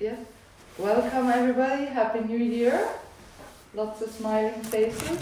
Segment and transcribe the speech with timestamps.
[0.00, 0.16] Yeah.
[0.76, 1.84] Welcome everybody.
[1.84, 2.88] Happy New Year.
[3.74, 5.20] Lots of smiling faces.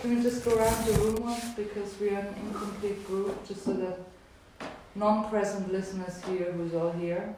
[0.00, 3.64] Can we just go around the room once because we are an incomplete group, just
[3.64, 3.98] so that
[4.94, 7.34] non-present listeners here, who's all here.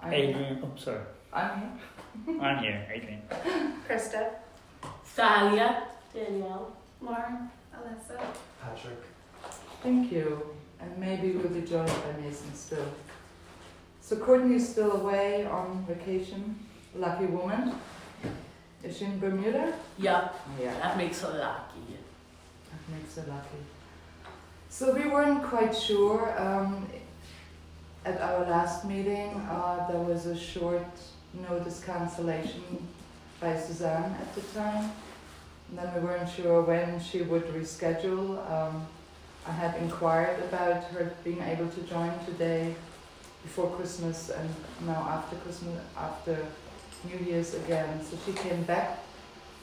[0.00, 1.00] I'm Adrian, oh, sorry.
[1.32, 2.40] I'm here.
[2.40, 3.22] I'm here, Adrian.
[3.88, 4.30] Krista.
[5.04, 5.88] Thalia.
[6.14, 6.76] Danielle.
[7.00, 7.50] Lauren.
[7.74, 8.20] Alyssa.
[8.62, 9.02] Patrick.
[9.82, 10.54] Thank you.
[10.80, 12.86] And maybe we'll be joined by Mason still.
[14.04, 16.58] So Courtney's still away on vacation.
[16.94, 17.72] Lucky woman.
[18.82, 19.72] Is she in Bermuda?
[19.96, 20.28] Yeah,
[20.60, 20.74] Yeah.
[20.78, 21.96] that makes her lucky.
[22.70, 23.64] That makes her lucky.
[24.68, 26.38] So we weren't quite sure.
[26.38, 26.86] Um,
[28.04, 30.86] at our last meeting, uh, there was a short
[31.48, 32.86] notice cancellation
[33.40, 34.92] by Suzanne at the time.
[35.70, 38.28] And then we weren't sure when she would reschedule.
[38.52, 38.86] Um,
[39.46, 42.74] I had inquired about her being able to join today
[43.44, 44.48] before Christmas and
[44.86, 46.36] now after Christmas, after
[47.04, 48.02] New Year's again.
[48.02, 49.04] So she came back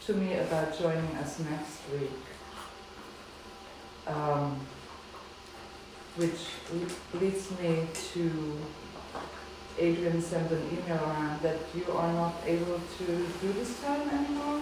[0.06, 2.22] to me about joining us next week.
[4.08, 4.60] Um,
[6.16, 6.42] which
[7.14, 8.58] leads me to
[9.78, 14.62] Adrian sent an email around that you are not able to do this time anymore.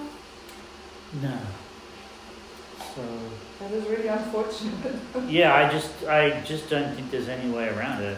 [1.21, 1.37] No.
[2.95, 3.01] So
[3.59, 4.95] That is really unfortunate.
[5.27, 8.17] yeah, I just I just don't think there's any way around it.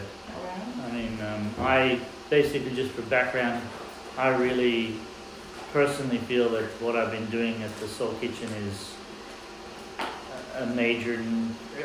[1.22, 3.62] Um, I basically just for background,
[4.18, 4.96] I really
[5.72, 8.94] personally feel that what I've been doing at the Soul Kitchen is
[10.58, 11.22] a- major.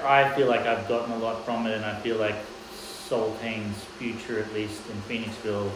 [0.04, 2.36] I feel like I've gotten a lot from it, and I feel like
[2.74, 5.72] Soltane's future, at least in Phoenixville,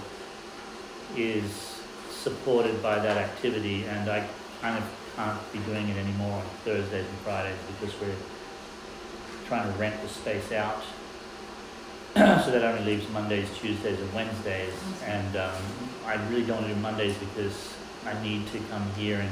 [1.16, 1.80] is
[2.12, 4.28] supported by that activity, and I
[4.62, 4.84] kind of
[5.16, 8.16] can't be doing it anymore on Thursdays and Fridays because we're
[9.48, 10.84] trying to rent the space out.
[12.16, 14.74] So that only leaves Mondays, Tuesdays, and Wednesdays.
[15.06, 15.62] And um,
[16.06, 17.74] I really don't want to do Mondays because
[18.06, 19.32] I need to come here and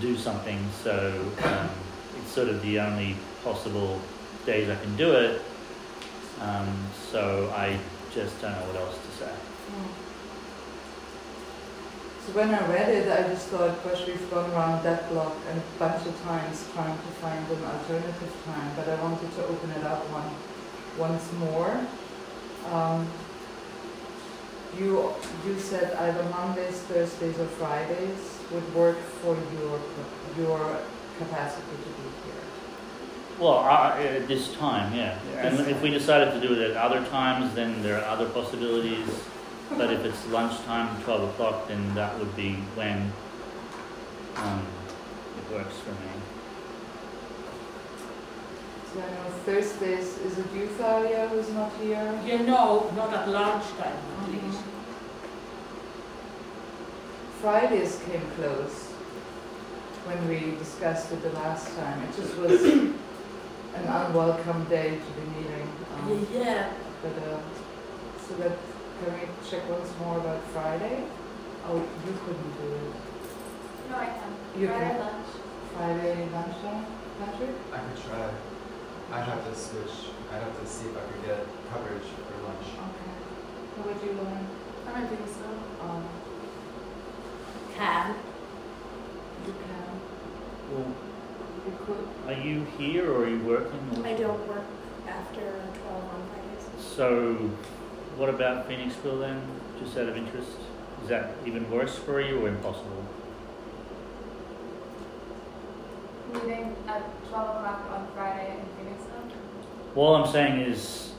[0.00, 0.58] do something.
[0.82, 1.70] So um,
[2.18, 4.00] it's sort of the only possible
[4.46, 5.42] days I can do it.
[6.40, 7.78] Um, so I
[8.14, 9.32] just don't know what else to say.
[12.26, 15.78] So when I read it, I just thought, gosh, we've gone around that block a
[15.78, 19.84] bunch of times trying to find an alternative time, but I wanted to open it
[19.84, 20.30] up one,
[21.00, 21.80] once more.
[22.70, 23.08] Um,
[24.78, 25.12] you,
[25.46, 29.80] you said either Mondays, Thursdays, or Fridays would work for your,
[30.38, 30.78] your
[31.18, 32.34] capacity to be here.
[33.40, 35.18] Well, uh, at this time, yeah.
[35.38, 38.28] And This if we decided to do it at other times, then there are other
[38.28, 39.08] possibilities.
[39.70, 43.12] But if it's lunchtime, 12 o'clock, then that would be when
[44.36, 44.66] um,
[45.38, 46.19] it works for me.
[48.92, 52.20] So I know Thursdays, is it you, Thalia, who's not here?
[52.26, 54.60] You know, not at lunchtime, at least.
[57.40, 58.88] Fridays came close
[60.06, 62.02] when we discussed it the last time.
[62.02, 65.68] It just was an unwelcome day to be meeting.
[65.94, 67.38] Um, Yeah, but uh,
[68.26, 68.58] so that
[69.04, 71.04] can we check once more about Friday?
[71.66, 72.94] Oh, you couldn't do it.
[73.90, 74.60] No, I can.
[74.60, 74.98] You Friday can.
[74.98, 75.26] lunch.
[75.76, 76.86] Friday lunchtime,
[77.20, 77.54] Patrick?
[77.72, 78.30] I could try.
[79.12, 79.90] I'd have to switch.
[80.32, 82.66] I'd have to see if I could get coverage for lunch.
[82.66, 83.10] Okay.
[83.76, 84.46] How about you, Lauren?
[84.86, 85.58] I'm in Phoenixville.
[85.82, 86.04] Um,
[87.74, 88.14] can.
[89.46, 90.00] you can.
[90.72, 90.86] Well,
[91.66, 92.08] You could.
[92.28, 93.80] are you here or are you working?
[93.98, 94.64] or- I don't work
[95.08, 96.94] after 12 on Fridays.
[96.96, 97.34] So,
[98.16, 99.42] what about Phoenixville then?
[99.82, 100.50] Just out of interest,
[101.02, 103.04] is that even worse for you or impossible?
[106.32, 109.96] Meeting at 12 o'clock on Friday in Phoenixville.
[109.96, 111.12] All I'm saying is,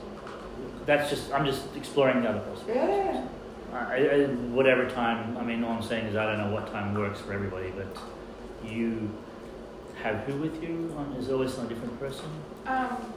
[0.86, 2.86] that's just I'm just exploring the other possibilities.
[2.90, 3.78] Yeah, yeah.
[3.78, 5.36] I, I, whatever time.
[5.36, 7.96] I mean, all I'm saying is I don't know what time works for everybody, but
[8.64, 9.10] you
[10.02, 10.94] have who with you?
[10.96, 12.26] On, is it always some different person?
[12.66, 13.12] Um,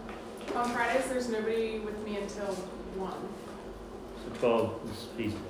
[0.55, 2.53] on Fridays, there's nobody with me until
[2.95, 3.13] one.
[4.23, 5.45] So 12 is feasible.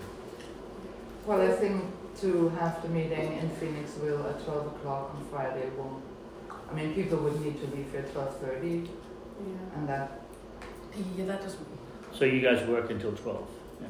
[1.25, 1.83] Well, I think
[2.21, 6.03] to have the meeting in Phoenixville at 12 o'clock on Friday won't.
[6.69, 8.87] I mean, people would need to leave here at 12:30,
[9.39, 9.75] Yeah.
[9.75, 10.21] and that
[11.17, 11.67] Yeah, that doesn't.
[12.13, 13.49] So you guys work until 12.
[13.81, 13.87] Yeah.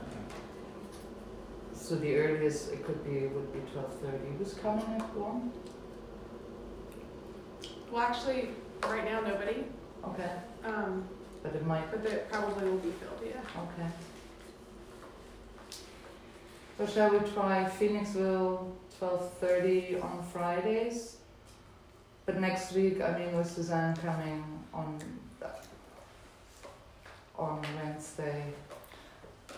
[1.74, 4.27] So the earliest it could be would be twelve thirty.
[4.39, 5.51] Who's coming at one?
[7.92, 8.50] Well, actually,
[8.83, 9.66] right now nobody.
[10.04, 10.31] Okay,
[10.63, 11.07] Um,
[11.44, 11.89] but it might.
[11.92, 13.21] but it probably will be filled.
[13.24, 13.42] Yeah.
[13.66, 13.89] Okay.
[16.78, 21.18] So shall we try Phoenixville twelve thirty on Fridays?
[22.25, 24.44] But next week, I mean, with Suzanne coming
[24.74, 25.00] on
[27.38, 28.45] on Wednesday,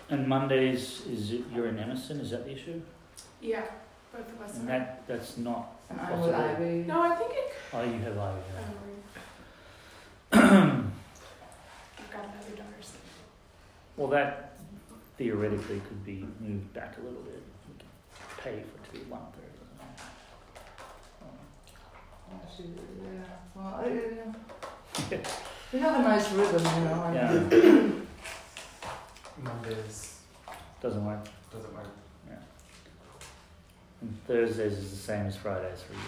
[0.10, 2.82] And Mondays, is it, you're in Emerson, is that the issue?
[3.40, 3.64] Yeah,
[4.12, 4.56] both of us.
[4.58, 4.80] And are.
[4.80, 6.84] that, that's not, And I'm with Ivy.
[6.88, 7.54] No, I think it.
[7.74, 8.42] oh, you have Ivy,
[10.34, 10.92] Um,
[12.00, 12.94] I've got another daughter's.
[13.96, 14.58] Well, that
[15.18, 17.44] theoretically could be moved back a little bit.
[17.68, 17.88] We can
[18.44, 19.47] pay for two, one third.
[22.34, 22.70] Actually,
[23.04, 23.24] yeah.
[23.56, 25.18] Well, I, uh,
[25.74, 27.04] we have a nice rhythm, you know.
[27.04, 27.92] and- Yeah,
[29.44, 30.20] Mondays
[30.82, 31.28] doesn't work.
[31.52, 31.86] doesn't work.
[32.28, 32.36] Yeah.
[34.02, 36.00] And Thursdays is the same as Fridays for you,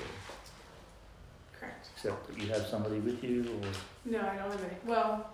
[1.60, 1.88] Correct.
[1.96, 3.70] except that you have somebody with you or,
[4.06, 4.76] No, I don't have any.
[4.86, 5.30] Well,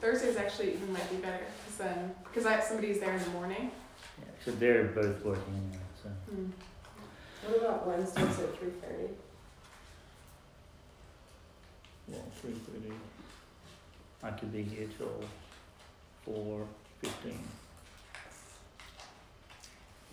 [0.00, 3.30] Thursdays actually even might be better because then because I have somebody's there in the
[3.30, 3.70] morning.
[4.18, 6.08] yeah, except they're both working anyway, so.
[6.32, 6.50] Hmm.
[7.46, 9.08] What about Wednesdays at three thirty?
[12.08, 12.94] Well, three thirty.
[14.22, 15.20] I could be here till
[16.24, 16.66] four
[17.00, 17.40] fifteen.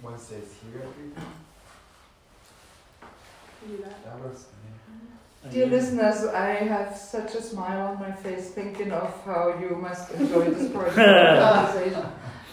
[0.02, 1.12] Wednesdays here at three.
[3.62, 4.04] Can do that.
[4.06, 5.52] That works for me.
[5.54, 10.12] Dear listeners, I have such a smile on my face thinking of how you must
[10.12, 12.06] enjoy this part of the conversation.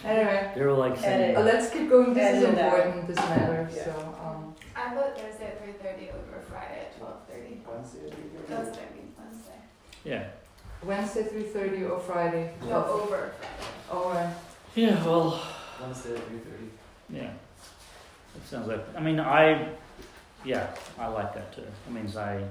[0.03, 2.13] Anyway, They're like saying, uh, let's keep going.
[2.13, 2.73] This is Edit out.
[2.79, 3.07] important.
[3.07, 3.73] This matters.
[3.75, 3.83] Yeah.
[3.85, 7.61] So, um, I vote Thursday at three thirty over Friday at twelve thirty.
[7.67, 8.69] Wednesday at three That's thirty.
[8.69, 8.98] what I mean, Wednesday.
[10.03, 10.27] Yeah.
[10.83, 12.53] Wednesday three thirty or Friday.
[12.63, 13.63] No, over Friday.
[13.91, 14.33] All right.
[14.75, 15.41] Yeah, well,
[15.81, 16.69] Wednesday at three thirty.
[17.09, 17.31] yeah.
[18.35, 19.69] It sounds like, I mean, I,
[20.45, 21.63] yeah, I like that too.
[21.63, 22.43] It means I,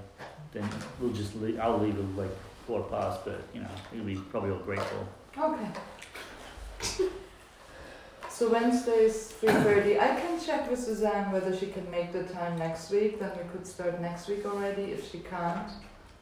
[0.53, 0.69] then
[1.01, 2.31] we'll just leave, I'll leave it like
[2.67, 5.09] quarter past, but, you know, you'll be probably all grateful.
[5.39, 5.69] Okay.
[8.29, 9.99] So Wednesdays three thirty.
[9.99, 13.19] I can check with Suzanne whether she can make the time next week.
[13.19, 14.93] Then we could start next week already.
[14.93, 15.71] If she can't,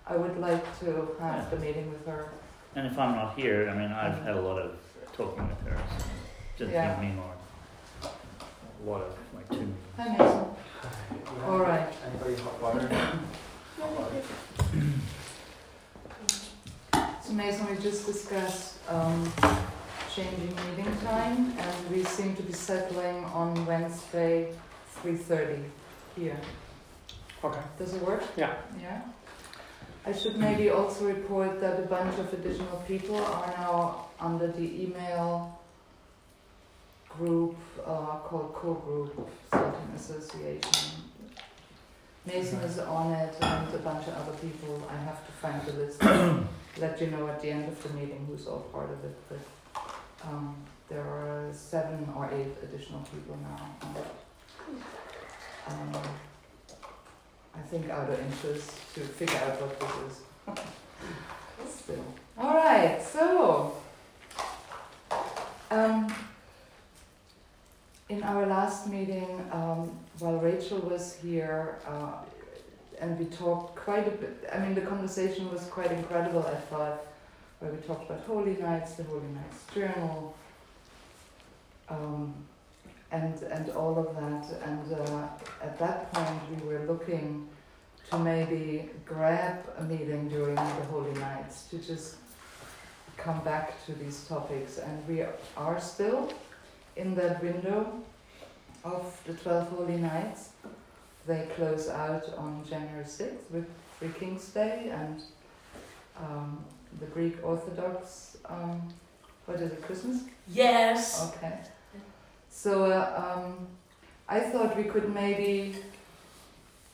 [0.06, 2.30] I would like to have the meeting with her.
[2.76, 4.78] And if I'm not here, I mean, I've had a lot of
[5.12, 6.04] talking with her, so
[6.58, 6.94] just Yeah.
[6.94, 7.32] give me more.
[8.04, 9.76] A lot of, like, two meetings.
[9.96, 10.46] Hi Mason.
[11.46, 11.88] All right.
[12.06, 12.88] Anybody hot water?
[13.80, 14.22] Hot water.
[17.22, 19.32] So Mason, we just discussed um,
[20.14, 24.52] changing meeting time, and we seem to be settling on Wednesday
[25.02, 25.62] three thirty
[26.14, 26.38] here.
[27.44, 27.60] Okay.
[27.78, 28.22] Does it work?
[28.36, 28.54] Yeah.
[28.80, 29.02] Yeah.
[30.06, 34.82] I should maybe also report that a bunch of additional people are now under the
[34.82, 35.58] email
[37.18, 41.02] group uh, called Co-Group Soltane Association.
[42.24, 44.80] Mason is on it and a bunch of other people.
[44.88, 46.00] I have to find the list.
[46.78, 49.16] Let you know at the end of the meeting who's all part of it.
[49.28, 49.38] But
[50.24, 50.54] um,
[50.88, 53.90] there are seven or eight additional people now.
[55.68, 55.92] Um,
[57.56, 61.74] I think out of interest to figure out what this is.
[61.82, 62.04] Still.
[62.38, 63.76] All right, so
[65.70, 66.12] um,
[68.08, 72.12] in our last meeting, um, while Rachel was here, uh,
[73.00, 74.48] and we talked quite a bit.
[74.52, 76.46] I mean, the conversation was quite incredible.
[76.46, 77.06] I thought,
[77.58, 80.34] where we talked about Holy Nights, the Holy Nights Journal,
[81.88, 82.34] um,
[83.16, 84.44] and and all of that.
[84.68, 85.28] And uh,
[85.62, 87.48] at that point, we were looking
[88.10, 92.16] to maybe grab a meeting during the Holy Nights to just
[93.16, 94.78] come back to these topics.
[94.78, 95.24] And we
[95.56, 96.32] are still
[96.96, 97.80] in that window
[98.84, 100.50] of the 12 Holy Nights.
[101.26, 103.66] They close out on January 6th with
[103.98, 105.20] Three Kings Day and
[106.18, 106.64] um,
[107.00, 108.80] the Greek Orthodox, um,
[109.46, 110.22] what is it, Christmas?
[110.48, 111.32] Yes.
[111.34, 111.58] Okay.
[112.56, 113.68] So um,
[114.26, 115.76] I thought we could maybe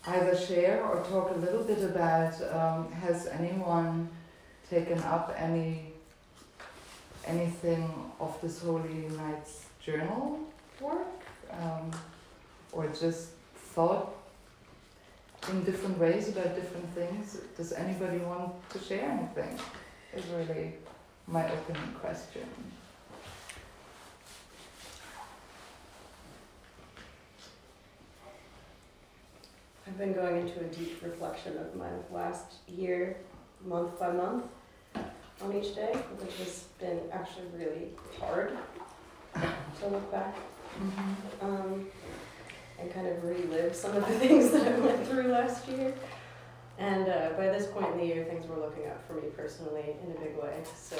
[0.08, 4.08] either share or talk a little bit about um, has anyone
[4.68, 5.92] taken up any
[7.28, 7.88] anything
[8.18, 10.40] of this Holy Nights journal
[10.80, 11.92] work um,
[12.72, 13.28] or just
[13.72, 14.16] thought
[15.48, 17.38] in different ways about different things.
[17.56, 19.56] Does anybody want to share anything?
[20.12, 20.74] Is really
[21.28, 22.48] my opening question.
[29.92, 33.18] I've been going into a deep reflection of my last year,
[33.62, 34.44] month by month,
[35.42, 38.56] on each day, which has been actually really hard
[39.34, 40.34] to look back
[40.80, 41.44] Mm-hmm.
[41.46, 41.86] um,
[42.80, 45.92] and kind of relive some of the things that I went through last year.
[46.78, 49.94] And uh, by this point in the year, things were looking up for me personally
[50.02, 50.62] in a big way.
[50.74, 50.96] So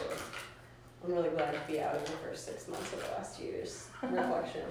[1.02, 4.66] I'm really glad to be out of the first six months of last year's reflection.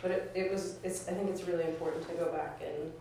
[0.00, 2.92] But it, it was, it's, I think it's really important to go back and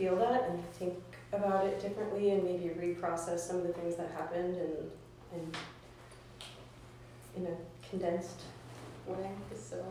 [0.00, 0.94] feel that and think
[1.30, 4.90] about it differently and maybe reprocess some of the things that happened and,
[5.34, 5.56] and
[7.36, 7.54] in a
[7.86, 8.40] condensed
[9.06, 9.30] way.
[9.54, 9.84] So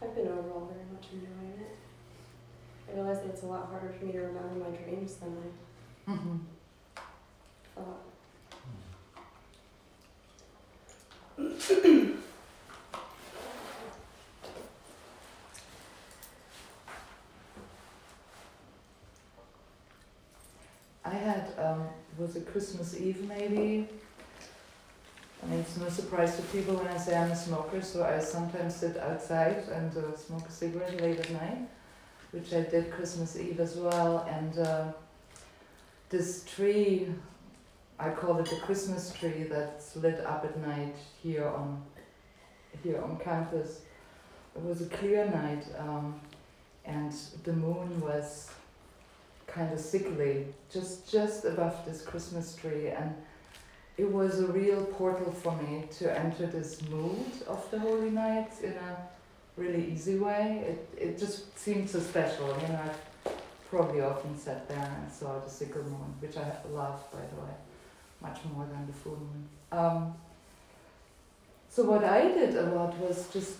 [0.00, 1.76] I've been overall very much enjoying it.
[2.88, 5.36] I realize that it's a lot harder for me to remember my dreams than
[6.06, 6.38] I Mhm.
[7.74, 8.02] thought.
[21.14, 21.86] I had, um,
[22.18, 23.88] was it Christmas Eve maybe?
[25.42, 28.18] I mean, it's no surprise to people when I say I'm a smoker, so I
[28.18, 31.68] sometimes sit outside and uh, smoke a cigarette late at night,
[32.32, 34.26] which I did Christmas Eve as well.
[34.28, 34.92] And uh,
[36.08, 37.06] this tree,
[38.00, 41.80] I call it the Christmas tree that's lit up at night here on
[42.82, 43.82] here on campus.
[44.56, 46.20] It was a clear night, um,
[46.84, 47.12] and
[47.44, 48.50] the moon was
[49.54, 53.14] kind of sickly, just just above this Christmas tree, and
[53.96, 58.50] it was a real portal for me to enter this mood of the Holy Night
[58.62, 58.96] in a
[59.56, 60.64] really easy way.
[60.70, 62.80] It it just seemed so special, you know.
[62.88, 63.34] I've
[63.70, 67.54] probably often sat there and saw the sickle moon, which I love, by the way,
[68.20, 69.48] much more than the full moon.
[69.72, 70.14] Um,
[71.68, 73.54] so what I did a lot was just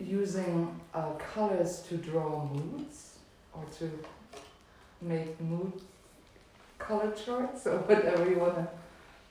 [0.00, 3.18] using uh, colors to draw moods
[3.52, 3.90] or to
[5.00, 5.72] make mood
[6.78, 8.68] color charts or whatever you want to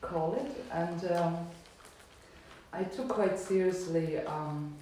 [0.01, 0.65] call it.
[0.71, 1.47] And um,
[2.73, 4.73] I took quite seriously um,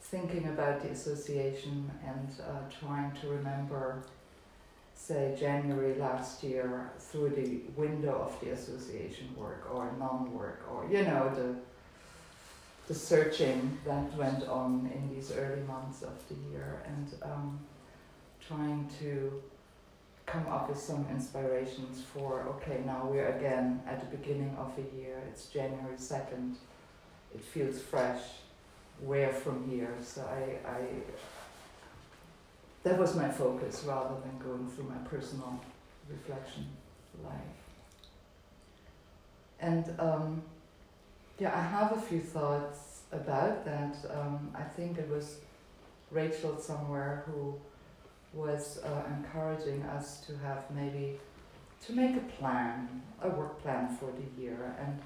[0.00, 4.02] thinking about the association and uh, trying to remember,
[4.94, 10.86] say, January last year through the window of the association work or non work or,
[10.90, 11.54] you know, the
[12.88, 17.60] the searching that went on in these early months of the year and um,
[18.46, 19.40] trying to
[20.26, 24.96] come up with some inspirations for okay now we're again at the beginning of a
[24.96, 26.54] year it's january 2nd
[27.34, 28.20] it feels fresh
[29.04, 29.94] where from here?
[30.00, 30.80] So i i
[32.84, 35.60] that was my focus rather than going through my personal
[36.10, 36.66] reflection
[37.24, 37.58] life.
[39.60, 40.42] And um,
[41.38, 43.96] yeah i have a few thoughts about that.
[44.10, 45.36] Um, i think it was
[46.10, 47.54] rachel somewhere who
[48.32, 51.18] was uh, encouraging us to have maybe
[51.86, 55.00] to make a plan, a work plan for the year, and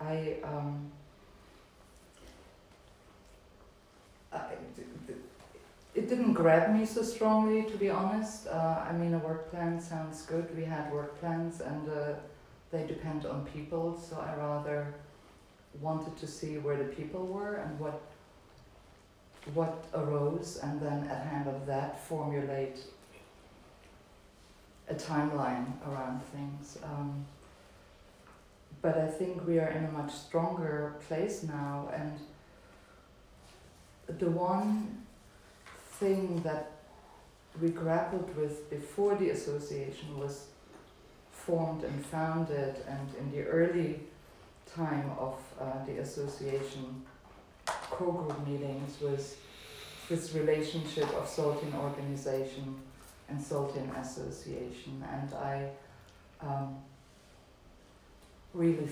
[0.00, 0.36] I.
[0.44, 0.90] Um,
[4.32, 4.40] I
[5.96, 8.46] it didn't grab me so strongly, to be honest.
[8.46, 10.54] Uh, I mean, a work plan sounds good.
[10.54, 12.12] We had work plans, and uh,
[12.70, 13.98] they depend on people.
[13.98, 14.94] So I rather
[15.80, 18.02] wanted to see where the people were and what
[19.54, 22.80] what arose, and then at hand of that formulate
[24.88, 26.78] a timeline around things.
[26.84, 27.24] Um,
[28.82, 32.18] but I think we are in a much stronger place now, and
[34.18, 35.02] the one
[35.92, 36.72] thing that
[37.60, 40.46] we grappled with before the association was
[41.30, 44.00] formed and founded, and in the early
[44.66, 47.02] time of uh, the association
[47.90, 49.36] core group meetings was
[50.08, 52.76] this relationship of Soltane organization
[53.28, 55.04] and Soltane association.
[55.12, 55.70] And I
[56.40, 56.76] um,
[58.54, 58.88] really,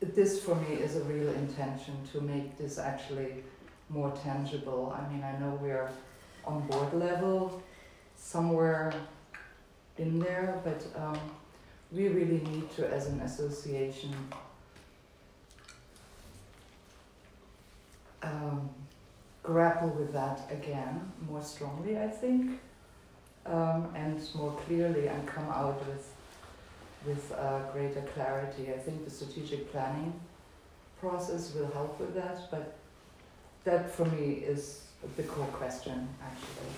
[0.00, 3.42] this for me is a real intention to make this actually
[3.88, 4.96] more tangible.
[4.96, 5.90] I mean, I know we're
[6.44, 7.62] on board level
[8.16, 8.92] somewhere
[9.98, 11.18] in there, but um,
[11.90, 14.14] we really need to, as an association,
[18.22, 18.70] um,
[19.42, 22.60] grapple with that again more strongly, I think,
[23.46, 26.08] um, and more clearly, and come out with
[27.04, 28.72] with uh, greater clarity.
[28.72, 30.12] I think the strategic planning
[31.00, 32.76] process will help with that, but
[33.64, 34.86] that for me is
[35.16, 36.72] the core question actually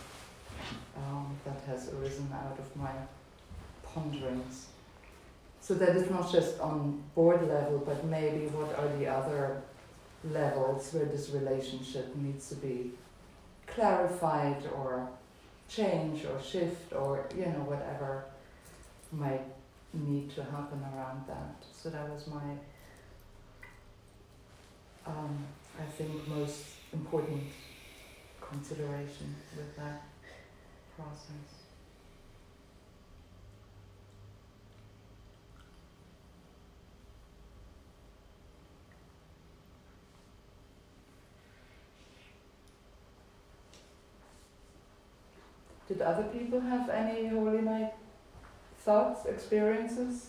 [0.97, 2.93] um, that has arisen out of my
[3.83, 4.67] ponderings.
[5.61, 9.63] So that is not just on board level, but maybe what are the other
[10.31, 12.93] levels where this relationship needs to be
[13.67, 15.09] clarified or
[15.69, 18.25] change or shift or you know whatever
[19.13, 19.45] might
[19.93, 21.57] need to happen around that.
[21.73, 22.43] So that was my
[25.07, 25.39] um,
[25.79, 27.43] I think most important
[28.41, 30.03] consideration with that
[30.97, 31.64] process.
[45.89, 47.93] Did other people have any Holy Night
[48.79, 50.29] thoughts, experiences?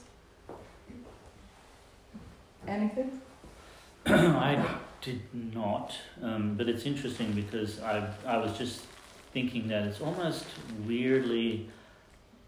[2.67, 3.21] Anything?
[4.05, 8.81] I did not, um, but it's interesting because I I was just
[9.31, 10.45] thinking that it's almost
[10.85, 11.69] weirdly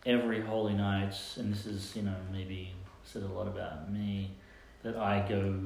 [0.05, 2.73] every holy Night, and this is you know maybe
[3.05, 4.31] said a lot about me
[4.83, 5.59] that I go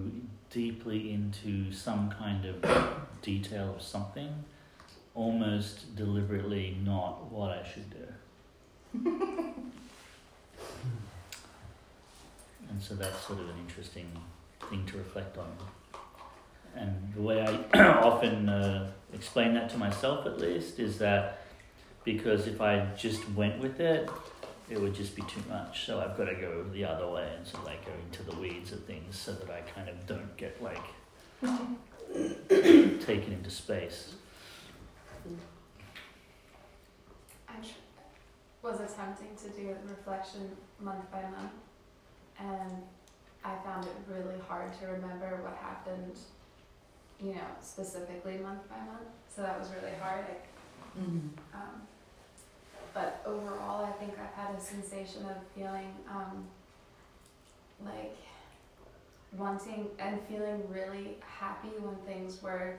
[0.50, 4.44] deeply into some kind of detail of something,
[5.14, 8.08] almost deliberately not what I should do.
[12.70, 14.10] and so that's sort of an interesting
[14.70, 15.52] thing to reflect on.
[16.76, 21.42] And the way I often uh, explain that to myself, at least, is that
[22.04, 24.10] because if I just went with it,
[24.70, 25.86] it would just be too much.
[25.86, 28.36] So I've got to go the other way and sort of like go into the
[28.40, 30.82] weeds of things so that I kind of don't get like
[33.06, 34.14] taken into space.
[37.48, 37.78] I tr-
[38.62, 41.54] was attempting to do a reflection month by month,
[42.40, 42.84] and
[43.44, 46.18] I found it really hard to remember what happened,
[47.20, 49.10] you know, specifically month by month.
[49.36, 50.26] So that was really hard.
[50.26, 51.30] I Mhm.
[51.54, 51.88] Um,
[52.94, 56.46] but overall, I think I've had a sensation of feeling um,
[57.86, 58.18] like
[59.32, 62.78] wanting and feeling really happy when things were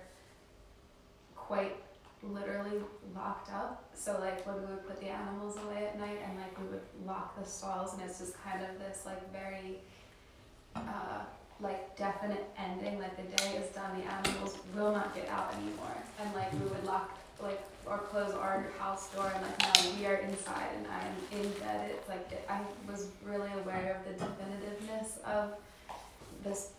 [1.34, 1.76] quite
[2.22, 2.80] literally
[3.14, 3.90] locked up.
[3.94, 6.82] So like when we would put the animals away at night and like we would
[7.06, 9.78] lock the stalls and it's just kind of this like very
[10.76, 11.24] uh,
[11.60, 15.96] like definite ending, like the day is done, the animals will not get out anymore.
[16.20, 20.06] And like we would lock like or close our house door and like now we
[20.06, 21.90] are inside and I am in bed.
[21.90, 22.60] It's like I
[22.90, 25.54] was really aware of the definitiveness of
[26.44, 26.70] this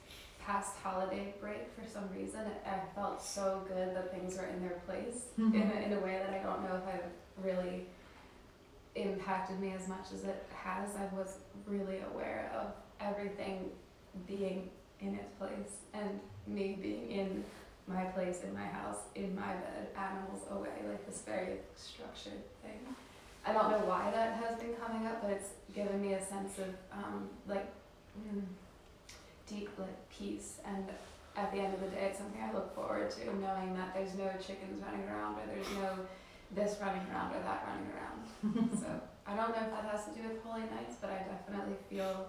[0.45, 2.41] past holiday break for some reason.
[2.41, 5.99] It, I felt so good that things were in their place in, a, in a
[5.99, 7.85] way that I don't know if I've really
[8.95, 10.89] impacted me as much as it has.
[10.95, 12.67] I was really aware of
[12.99, 13.69] everything
[14.27, 14.69] being
[14.99, 17.43] in its place and me being in
[17.87, 22.79] my place in my house, in my bed, animals away, like this very structured thing.
[23.45, 26.59] I don't know why that has been coming up, but it's given me a sense
[26.59, 27.67] of um, like
[28.17, 28.41] mm,
[29.47, 30.59] deep like peace.
[30.65, 30.85] And
[31.35, 34.13] at the end of the day, it's something I look forward to, knowing that there's
[34.15, 36.05] no chickens running around, or there's no
[36.55, 38.79] this running around or that running around.
[38.79, 38.87] so
[39.25, 42.27] I don't know if that has to do with holy nights, but I definitely feel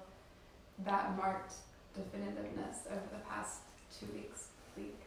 [0.84, 1.54] that marked
[1.96, 3.60] definitiveness over the past
[3.98, 4.98] two weeks, week.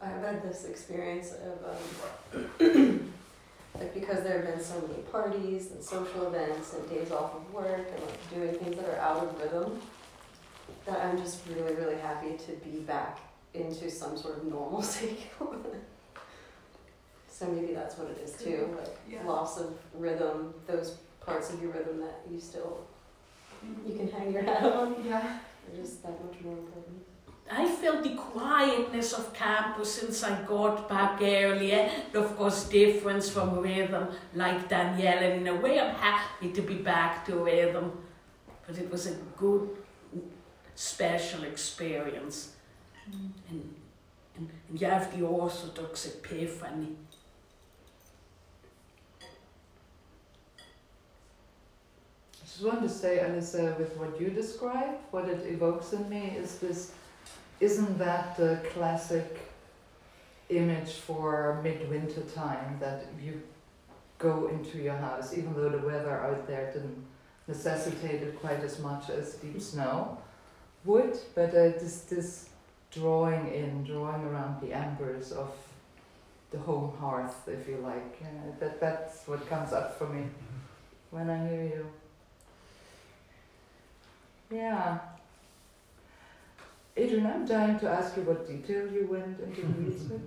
[0.00, 2.47] I've had this experience of um, like
[4.58, 7.86] because there have been so many parties and social events and days off of work
[7.94, 9.80] and like doing things that are out of rhythm
[10.84, 13.20] that I'm just really really happy to be back
[13.54, 15.18] into some sort of normalcy.
[17.28, 19.24] so maybe that's what it is too, like Yeah.
[19.24, 22.86] loss of rhythm, those parts of your rhythm that you still
[23.86, 25.38] you can hang your hat on Yeah.
[25.38, 27.04] are just that much more important.
[27.50, 31.90] I felt the quietness of campus since I got back earlier.
[31.90, 35.18] And of course, difference from rhythm, like Danielle.
[35.18, 37.92] And in a way, I'm happy to be back to rhythm.
[38.66, 39.70] But it was a good,
[40.74, 42.52] special experience.
[43.10, 43.30] Mm.
[43.50, 43.74] And,
[44.36, 46.96] and, and you have the Orthodox epiphany.
[49.22, 49.24] I
[52.44, 56.36] just want to say, Alyssa, uh, with what you described, what it evokes in me
[56.36, 56.92] is this
[57.60, 59.38] isn't that the classic
[60.48, 63.42] image for midwinter time that you
[64.18, 67.04] go into your house, even though the weather out there didn't
[67.46, 70.18] necessitate it quite as much as deep snow
[70.84, 72.48] would, but uh, this, this
[72.92, 75.50] drawing in, drawing around the embers of
[76.50, 78.22] the home hearth, if you like.
[78.22, 80.24] Uh, that, that's what comes up for me
[81.10, 81.86] when I hear you.
[84.50, 84.98] Yeah.
[86.98, 90.20] Adrian, I'm dying to ask you what detail you went into the weeds with.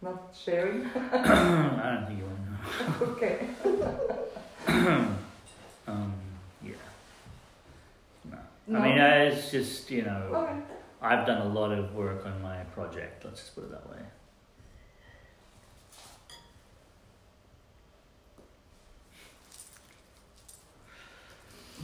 [0.00, 0.86] Not sharing?
[0.96, 3.12] I don't think you want to know.
[3.12, 5.08] okay.
[5.88, 6.12] Um,
[6.62, 6.72] yeah.
[8.30, 8.38] No.
[8.68, 8.78] No?
[8.78, 10.60] I mean, it's just, you know, Okay.
[11.02, 13.98] I've done a lot of work on my project, let's just put it that way.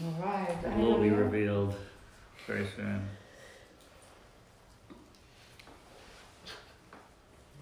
[0.05, 0.57] All right.
[0.65, 1.75] It will be revealed
[2.47, 3.03] very soon.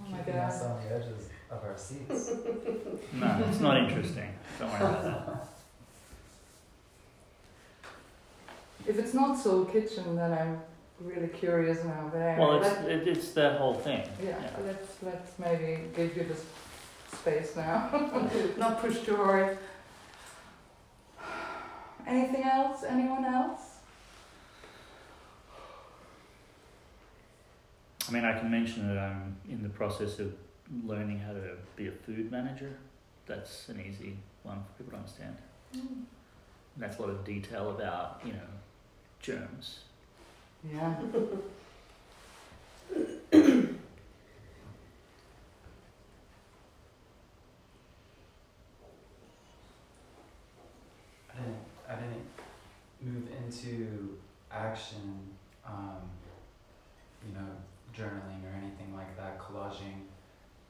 [0.07, 2.31] Oh my Keeping us on the edges of our seats.
[3.12, 4.29] No, it's not interesting.
[4.59, 5.49] Don't worry about that.
[8.87, 10.61] If it's not Soul Kitchen, then I'm
[11.01, 12.11] really curious now.
[12.12, 14.07] But anyway, Well, it's, let- it, it's that whole thing.
[14.23, 16.45] yeah, let's let's maybe give you this
[17.12, 17.88] space now.
[18.59, 19.59] not push too hard.
[22.07, 22.83] Anything else?
[22.87, 23.61] Anyone else?
[28.09, 30.35] I mean, I can mention that I'm in the process of
[30.85, 32.77] learning how to be a food manager.
[33.27, 35.37] That's an easy one for people to understand.
[36.77, 38.38] That's a lot of detail about, you know,
[39.21, 39.81] germs.
[40.71, 40.95] Yeah.
[51.87, 52.27] I didn't
[53.01, 54.19] move into
[54.51, 55.21] action,
[55.67, 56.24] um, you know,
[57.96, 60.07] journaling or anything like that, collaging.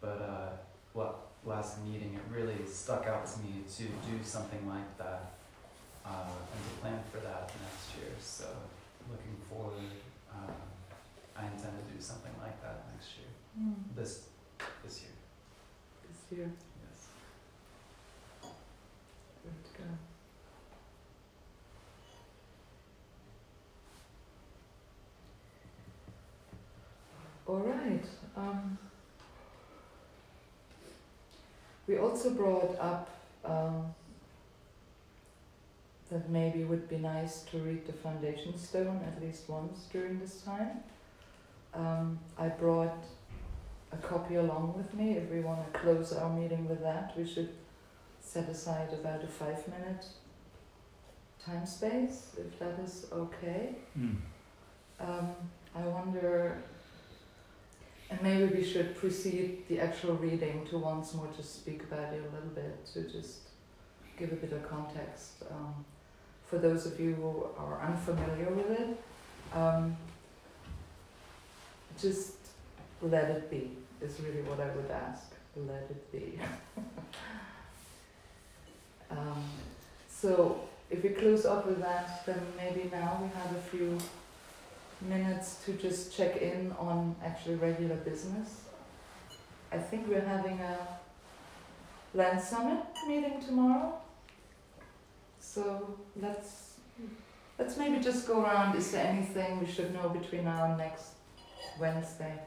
[0.01, 1.05] But uh,
[1.45, 5.33] last meeting, it really stuck out to me to do something like that
[6.05, 8.13] uh, and to plan for that next year.
[8.21, 8.47] So
[9.11, 9.93] looking forward,
[10.33, 10.53] um,
[11.37, 13.29] I intend to do something like that next year.
[13.61, 13.75] Mm.
[13.97, 14.29] This
[14.85, 15.11] this year,
[16.09, 16.51] This year.
[16.85, 17.09] yes.
[19.43, 19.85] Good, go.
[27.47, 28.05] All right.
[28.37, 28.79] Um,
[31.87, 33.11] we also brought up
[33.45, 33.95] um,
[36.11, 40.19] that maybe it would be nice to read the foundation stone at least once during
[40.19, 40.81] this time.
[41.75, 43.05] Um, I brought
[43.93, 45.17] a copy along with me.
[45.17, 47.51] If we want to close our meeting with that, we should
[48.21, 50.07] set aside about a five minute
[51.45, 53.75] time space, if that is okay.
[53.99, 54.17] Mm.
[55.01, 55.31] Um,
[55.75, 56.63] I wonder,
[58.15, 62.21] and maybe we should precede the actual reading to once more just speak about it
[62.21, 63.41] a little bit, to just
[64.17, 65.43] give a bit of context.
[65.51, 65.85] Um,
[66.47, 69.03] for those of you who are unfamiliar with it,
[69.53, 69.97] um,
[72.01, 72.35] just
[73.03, 75.33] let it be, is really what I would ask.
[75.57, 76.39] Let it be.
[79.11, 79.45] um,
[80.09, 83.99] so, if we close up with that, then maybe now we have a few
[85.05, 88.63] minutes to just check in on actually regular business.
[89.73, 90.79] I think we're having a
[92.15, 93.95] land summit meeting tomorrow.
[95.41, 96.77] So let's
[97.59, 98.77] let's maybe just go around.
[98.77, 101.15] Is there anything we should know between now and next
[101.79, 102.39] Wednesday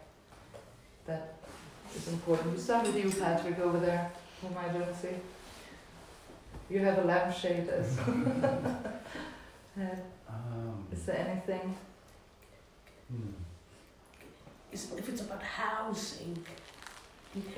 [1.05, 1.35] that
[1.95, 2.53] is important?
[2.53, 4.11] We start with you, Patrick, over there.
[4.41, 4.95] Who am I doing?
[5.01, 5.09] See?
[6.69, 8.83] You have a lampshade as head.
[10.29, 11.75] Um, Is there anything?
[14.71, 16.45] Is- If it's about housing.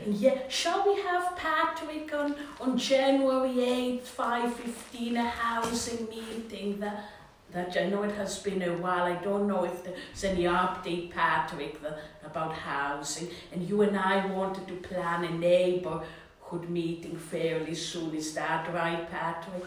[0.05, 7.05] Yeah, shall we have Patrick on, on January 8th, 5.15, a housing meeting that,
[7.53, 9.03] that I know it has been a while.
[9.03, 13.29] I don't know if there's any update, Patrick, the, about housing.
[13.53, 18.13] And you and I wanted to plan a neighborhood meeting fairly soon.
[18.15, 19.63] Is that right, Patrick?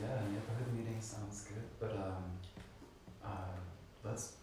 [0.00, 2.24] Yeah, neighborhood meeting sounds good, but um,
[3.24, 3.28] uh,
[4.04, 4.33] let's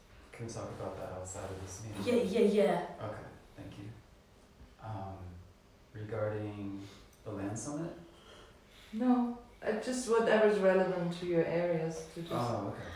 [0.42, 2.26] can we talk about that outside of this meeting?
[2.32, 2.82] Yeah, yeah, yeah.
[3.04, 3.86] Okay, thank you.
[4.84, 5.18] Um,
[5.94, 6.82] regarding
[7.24, 7.92] the land summit.
[8.94, 12.34] No, uh, just whatever's relevant to your areas to just.
[12.34, 12.90] Oh, okay.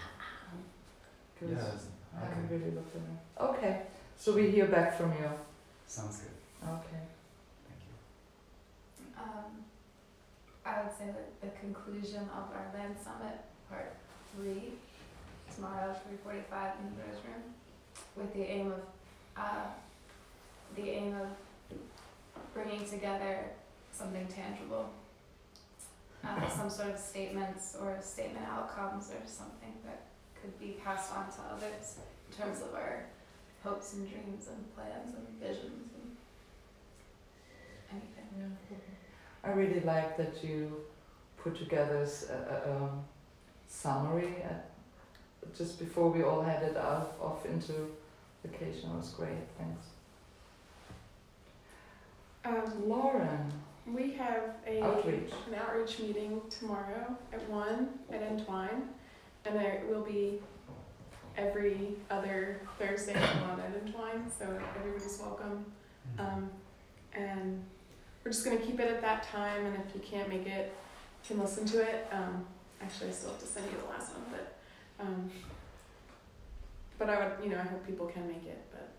[1.39, 2.19] Cause Yeah.
[2.19, 2.55] I haven't Okay.
[2.55, 3.41] really looked at it.
[3.58, 3.81] Okay,
[4.17, 5.29] so we hear back from you.
[5.86, 6.31] Sounds good.
[6.67, 7.03] Okay.
[7.67, 9.21] Thank you.
[9.21, 9.65] Um,
[10.65, 13.38] I would say that the conclusion of our land summit,
[13.69, 13.93] part
[14.34, 14.73] three,
[15.56, 17.44] tomorrow, three forty-five in the Rose Room,
[18.15, 18.82] with the aim of,
[19.38, 19.68] uh,
[20.76, 21.30] the aim of
[22.54, 23.46] bringing together
[23.91, 24.89] something tangible.
[26.24, 30.06] Uh, some sort of statements or statement outcomes or something that
[30.41, 33.06] could be passed on to others in terms of our
[33.63, 36.18] hopes and dreams and plans and visions and
[37.91, 38.28] anything.
[38.39, 38.78] Yeah.
[39.44, 40.82] I really like that you
[41.38, 43.04] put together a um,
[43.68, 44.72] summary at,
[45.58, 47.73] just before we all headed out off into
[48.43, 48.89] vacation.
[48.91, 49.38] It was great.
[49.58, 49.86] Thanks.
[52.45, 53.51] Um, Lauren,
[53.88, 55.31] we have a outreach.
[55.47, 58.89] an outreach meeting tomorrow at one at Entwine,
[59.45, 60.39] and there will be
[61.38, 64.45] every other Thursday at one at Entwine, so
[64.79, 65.65] everybody's welcome.
[66.19, 66.49] Um,
[67.13, 67.63] and
[68.23, 70.73] we're just gonna keep it at that time, and if you can't make it,
[71.23, 72.08] you can listen to it.
[72.12, 72.45] Um,
[72.81, 74.55] actually, I still have to send you the last one, but
[74.99, 75.29] um,
[76.97, 78.62] but I would, you know, I hope people can make it.
[78.71, 78.91] But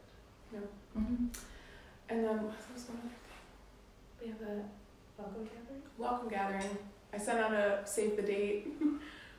[0.99, 1.27] Mm-hmm.
[2.09, 3.11] and then what was one other
[4.23, 4.63] We have a
[5.19, 5.83] welcome gathering.
[5.99, 6.79] welcome gathering.
[7.13, 8.69] I sent out a save the date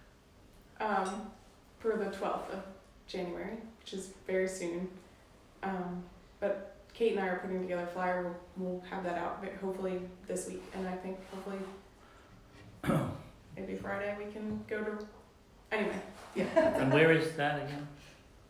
[0.79, 1.31] um,
[1.79, 2.63] for the 12th of
[3.07, 4.87] January, which is very soon.
[5.63, 6.03] Um,
[6.39, 8.35] but Kate and I are putting together a flyer.
[8.57, 11.57] We'll, we'll have that out ve- hopefully this week, and I think hopefully
[13.55, 15.07] maybe Friday we can go to.
[15.71, 15.99] Anyway,
[16.35, 16.45] yeah.
[16.81, 17.87] And where is that again?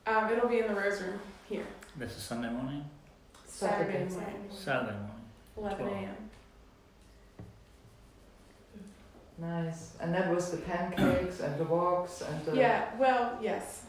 [0.06, 2.86] Um, it'll be in the Rose Room here, This is Sunday morning?
[3.46, 4.14] Saturday Saturday.
[4.16, 5.14] morning, Saturday morning.
[5.58, 6.16] 11 a.m.
[9.40, 9.94] Nice.
[10.00, 13.84] And that was the pancakes and the walks and the, Yeah, well, yes,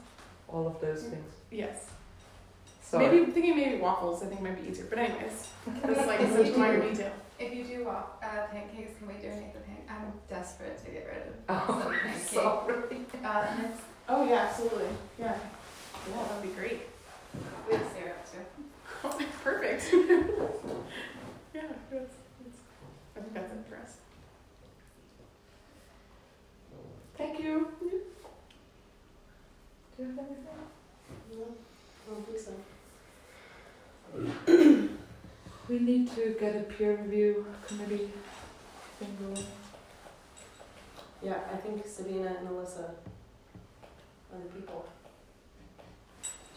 [0.49, 1.33] all of those things.
[1.51, 1.87] yes.
[2.83, 4.23] So Maybe I'm thinking maybe waffles.
[4.23, 4.87] I think might be easier.
[4.89, 5.49] But anyways,
[5.85, 7.13] that's like such a minor detail.
[7.39, 9.77] If you do walk, uh, pancakes, can we donate the pan?
[9.89, 12.31] I'm desperate to get rid of Oh, some pancakes.
[12.33, 12.75] sorry.
[13.25, 14.89] Uh, and it's Oh yeah, absolutely.
[15.19, 15.37] Yeah,
[16.11, 16.81] yeah, that'd be great.
[17.69, 18.45] we have syrup too.
[19.45, 19.83] Perfect.
[21.55, 22.59] yeah, that's, that's,
[23.17, 23.97] I think that's it for us.
[27.17, 27.69] Thank you.
[27.81, 27.87] Do
[29.99, 30.47] you have anything?
[31.33, 31.45] No,
[32.07, 32.39] I don't think
[34.49, 34.89] so.
[35.69, 38.11] We need to get a peer review committee
[38.99, 39.47] thing going.
[41.23, 42.89] Yeah, I think Sabina and Alyssa
[44.33, 44.87] are the people.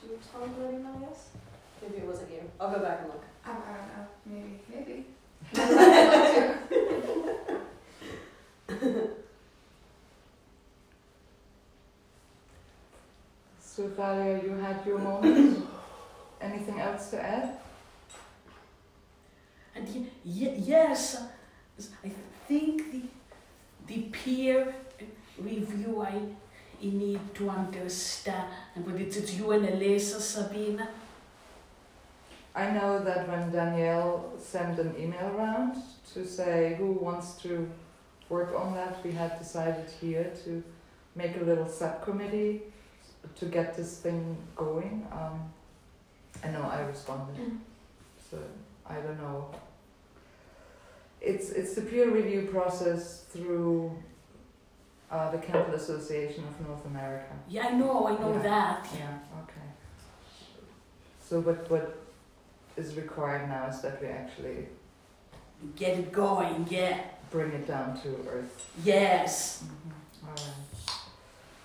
[0.02, 1.30] Did you respond to that email, yes?
[1.82, 2.50] Maybe it wasn't you.
[2.60, 3.24] I'll go back and look.
[3.46, 4.08] I don't know.
[4.26, 4.60] Maybe.
[4.74, 5.06] Maybe.
[13.74, 15.66] So Thalia, you had your moment.
[16.42, 17.61] Anything else to add?
[19.76, 21.24] And yes,
[22.04, 22.12] I
[22.48, 23.02] think the,
[23.88, 24.76] the peer
[25.38, 26.22] review I,
[26.84, 30.90] need to understand, but it's, it's you and Elisa, Sabina.
[32.56, 35.76] I know that when Danielle sent an email around
[36.16, 37.70] to say who wants to
[38.30, 40.64] work on that, we had decided here to
[41.16, 42.64] make a little subcommittee
[43.36, 45.06] to get this thing going.
[45.12, 45.54] Um,
[46.44, 47.60] I know I responded,
[48.30, 48.38] so
[48.88, 49.52] I don't know.
[51.22, 53.92] It's it's the peer review process through
[55.12, 57.34] uh, the Camphill Association of North America.
[57.48, 58.42] Yeah, I know, I know Yeah.
[58.44, 58.88] that.
[58.98, 59.68] Yeah, okay.
[61.28, 61.98] So what what
[62.78, 64.68] is required now is that we actually
[65.76, 66.98] Get it going, yeah.
[67.30, 68.68] bring it down to earth.
[68.84, 69.64] Yes.
[69.64, 70.28] Mm-hmm.
[70.28, 70.56] All right.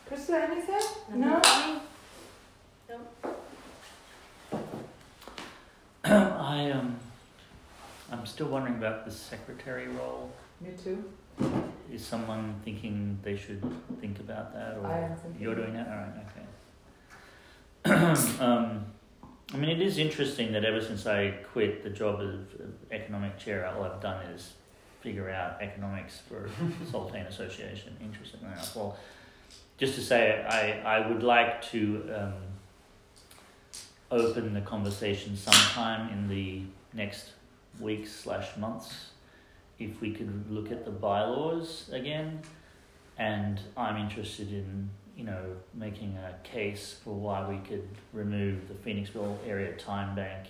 [0.06, 0.86] Krista, anything?
[1.18, 1.40] No?
[1.40, 1.80] Nothing
[6.04, 6.96] I um,
[8.10, 10.30] I'm still wondering about the secretary role.
[10.60, 11.04] Me too.
[11.92, 13.62] Is someone thinking they should
[14.00, 15.42] think about that, or I am thinking.
[15.42, 15.88] you're doing that?
[15.88, 16.12] All right,
[17.84, 18.40] okay.
[18.44, 18.86] um,
[19.52, 23.38] I mean, it is interesting that ever since I quit the job of, of economic
[23.38, 24.54] chair, all I've done is
[25.00, 26.48] figure out economics for
[26.90, 27.96] Soltane Association.
[28.00, 28.98] Interestingly enough, well,
[29.78, 32.32] just to say, I I would like to um,
[34.10, 37.32] open the conversation sometime in the next
[37.80, 39.10] weeks slash months
[39.78, 42.40] if we could look at the bylaws again
[43.18, 48.74] and I'm interested in you know making a case for why we could remove the
[48.74, 50.46] Phoenixville area time bank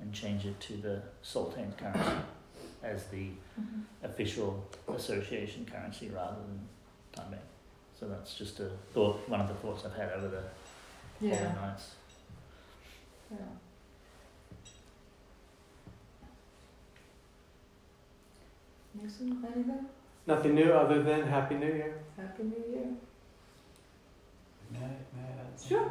[0.00, 2.22] and change it to the Soltane currency
[2.82, 3.28] as the
[3.60, 3.82] Mhm.
[4.02, 6.60] official association currency rather than
[7.12, 7.42] time bank.
[7.98, 10.42] So that's just a thought, one of the thoughts I've had over the
[11.20, 11.36] Yeah.
[11.36, 11.94] following nights.
[13.30, 13.36] Yeah.
[18.94, 19.86] Mason, anything?
[20.26, 22.02] Nothing new other than Happy New Year.
[22.16, 22.86] Happy New Year.
[24.70, 25.90] May I, may I add Sure.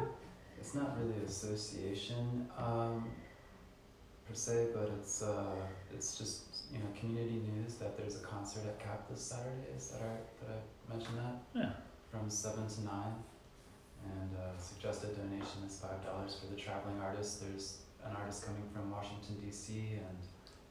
[0.58, 3.08] It's not really association um,
[4.28, 5.56] per se, but it's uh,
[5.92, 9.72] it's just you know community news that there's a concert at Cap this Saturday.
[9.76, 10.38] Is that right?
[10.38, 11.60] Did I mention that?
[11.60, 11.70] Yeah.
[12.10, 13.14] From seven to nine,
[14.04, 17.40] and uh, suggested donation is five dollars for the traveling artist.
[17.42, 19.78] There's an artist coming from Washington D.C.
[19.94, 20.18] and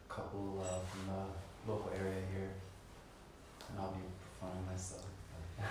[0.10, 1.24] a couple uh, from the
[1.70, 2.50] local area here,
[3.70, 5.06] and I'll be performing myself.
[5.60, 5.66] um,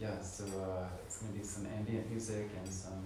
[0.00, 3.02] yeah, so uh, it's gonna be some ambient music and some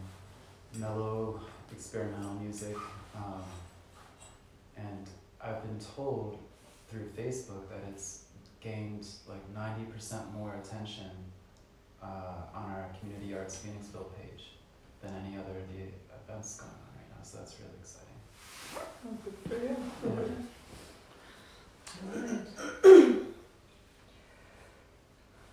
[0.76, 1.40] mellow
[1.72, 2.76] experimental music.
[3.16, 3.42] Um,
[4.76, 5.06] and
[5.42, 6.38] I've been told
[6.90, 8.24] through Facebook that it's
[8.60, 11.10] gained like ninety percent more attention
[12.02, 14.44] uh, on our Community Arts Phoenixville page
[15.02, 15.84] than any other of the
[16.32, 17.22] events going on right now.
[17.22, 18.10] So that's really exciting.
[19.06, 19.76] Oh, good for you.
[20.04, 20.10] Yeah.
[20.10, 20.50] Alright.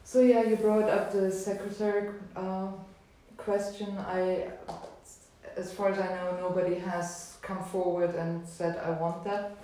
[0.07, 2.69] So yeah, you brought up the secretary uh,
[3.35, 3.97] question.
[3.97, 4.47] I,
[5.57, 9.57] as far as I know, nobody has come forward and said I want that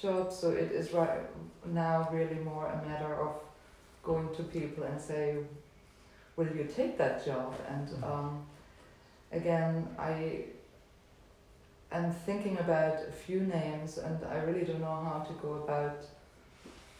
[0.00, 0.32] job.
[0.32, 1.18] So it is right
[1.64, 3.40] now really more a matter of
[4.04, 5.38] going to people and say,
[6.36, 7.56] will you take that job?
[7.68, 8.46] And um,
[9.32, 10.44] again, I
[11.90, 16.04] am thinking about a few names, and I really don't know how to go about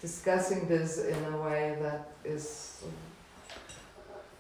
[0.01, 2.85] discussing this in a way that is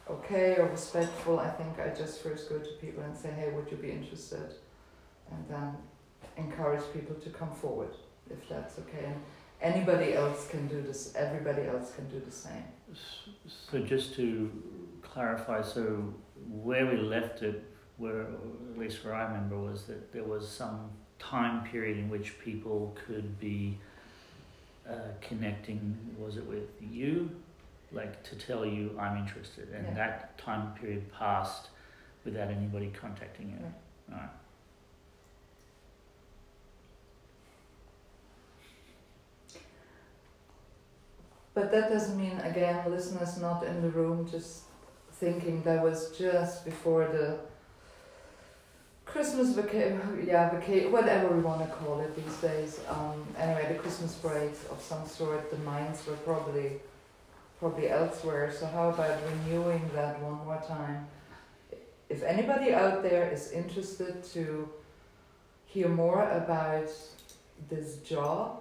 [0.08, 3.70] okay or respectful, I think I just first go to people and say, hey, would
[3.70, 4.54] you be interested?
[5.30, 5.76] And then
[6.36, 7.94] encourage people to come forward
[8.30, 9.04] if that's okay.
[9.06, 9.20] And
[9.60, 12.64] anybody else can do this, everybody else can do the same.
[13.70, 14.50] So just to
[15.02, 16.14] clarify, so
[16.48, 17.64] where we left it,
[17.96, 22.38] where at least where I remember was that there was some time period in which
[22.38, 23.78] people could be
[24.88, 25.96] uh, connecting.
[26.18, 27.30] Was it with you,
[27.92, 29.94] like to tell you I'm interested, and Yeah.
[29.94, 31.68] that time period passed
[32.24, 34.14] without anybody contacting you.
[34.14, 34.30] All right.
[41.54, 44.62] But that doesn't mean, again, listeners not in the room just
[45.14, 47.40] thinking that was just before the
[49.18, 52.78] Christmas vacation, yeah, vacation, whatever we want to call it these days.
[52.88, 56.74] Um, anyway, the Christmas break of some sort, the minds were probably
[57.58, 58.52] probably elsewhere.
[58.56, 61.08] So how about renewing that one more time?
[62.08, 64.68] If anybody out there is interested to
[65.66, 66.88] hear more about
[67.68, 68.60] this job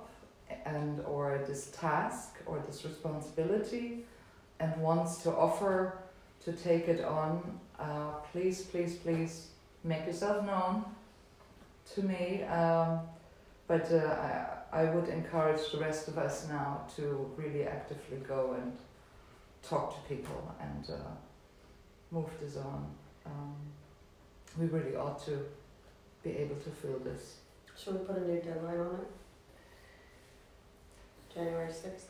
[0.65, 4.05] and or this task or this responsibility
[4.59, 5.99] and wants to offer
[6.45, 9.49] to take it on, uh, please, please, please
[9.87, 10.83] make yourself known
[11.95, 12.43] to me.
[12.43, 12.99] Um,
[13.67, 18.55] but uh, I, I would encourage the rest of us now to really actively go
[18.61, 18.77] and
[19.63, 21.09] talk to people and uh,
[22.11, 22.85] move this on.
[23.25, 23.55] Um,
[24.57, 25.39] we really ought to
[26.23, 27.37] be able to fill this.
[27.77, 29.07] Should we put a new deadline on it?
[31.33, 32.09] January sixth?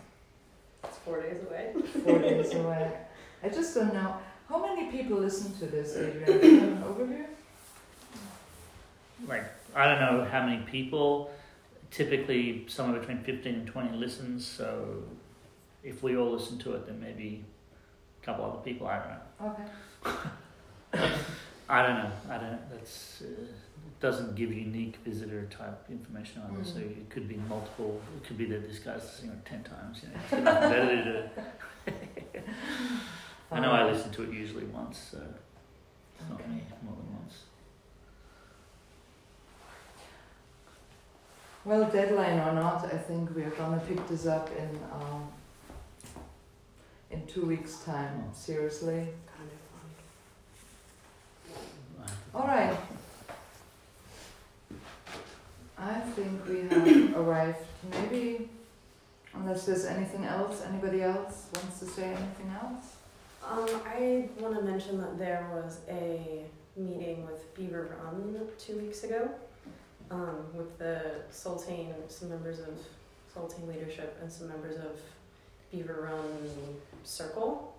[0.83, 1.73] It's four days away.
[2.03, 2.91] four days away.
[3.43, 4.17] I just don't know.
[4.47, 6.39] How many people listen to this, Adrian?
[6.39, 7.25] Do you have an overview?
[9.25, 11.31] Like I don't know how many people.
[11.89, 14.45] Typically, somewhere between fifteen and twenty listens.
[14.45, 15.03] So,
[15.83, 17.45] if we all listen to it, then maybe
[18.21, 18.87] a couple other people.
[18.87, 19.09] I don't
[19.45, 19.55] know.
[20.93, 21.13] Okay.
[21.69, 22.11] I don't know.
[22.29, 22.69] I don't.
[22.69, 26.61] That's uh, it doesn't give unique visitor type information either.
[26.61, 26.65] it.
[26.65, 26.91] So Mm.
[26.97, 28.01] it could be multiple.
[28.17, 30.01] It could be that this guy's listening it ten times.
[30.03, 30.31] You know, it's
[30.69, 31.93] better to.
[33.49, 35.21] I know I listen to it usually once, so
[36.19, 36.49] it's not Okay.
[36.49, 37.43] me more than once.
[41.67, 45.27] Well, deadline or not, I think we're gonna pick this up in um,
[47.11, 48.23] in two weeks' time.
[48.23, 48.33] Mm.
[48.33, 49.09] Seriously.
[49.35, 49.89] Kind of fun.
[51.99, 52.77] I have to- All right.
[55.77, 57.59] I think we have arrived.
[57.91, 58.49] Maybe,
[59.33, 62.95] unless there's anything else, anybody else wants to say anything else?
[63.45, 66.45] Um, I want to mention that there was a
[66.77, 69.29] meeting with Beaver Run two weeks ago,
[70.11, 72.77] um, with the Soltane, some members of
[73.35, 74.99] Soltane leadership and some members of
[75.71, 76.49] Beaver Run
[77.03, 77.75] Circle,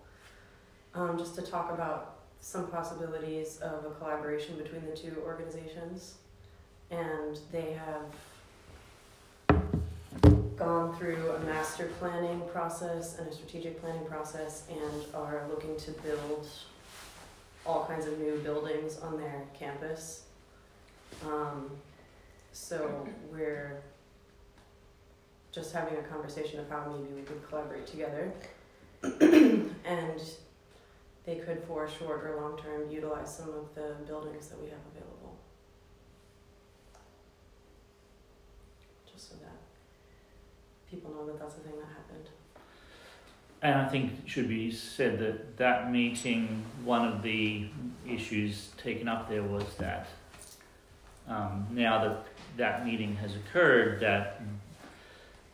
[0.95, 6.15] um, just to talk about some possibilities of a collaboration between the two organizations.
[6.91, 8.03] And they have
[10.57, 15.91] gone through a master planning process and a strategic planning process and are looking to
[15.93, 16.49] build
[17.65, 20.25] all kinds of new buildings on their campus.
[21.25, 21.71] Um,
[22.53, 23.83] so we're
[25.53, 28.33] just having a conversation of how maybe we could collaborate together.
[29.03, 30.21] and
[31.25, 34.79] they could, for short or long term, utilize some of the buildings that we have
[34.95, 35.37] available.
[39.11, 39.57] Just so that
[40.91, 42.29] people know that that's a thing that happened.
[43.61, 47.69] And I think it should be said that that meeting, one of the
[48.09, 50.09] issues taken up there was that
[51.29, 52.27] um, now that
[52.59, 54.41] that meeting has occurred, that